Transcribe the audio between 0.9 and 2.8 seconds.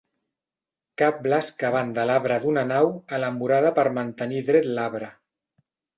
Cables que van de l'arbre d'una